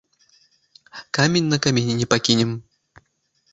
[1.17, 2.57] Камень на камені не пакінем!